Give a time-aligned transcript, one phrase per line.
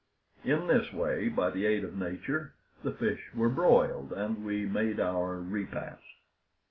[0.43, 4.99] In this way, by the aid of nature, the fish were broiled, and we made
[4.99, 6.01] our repast.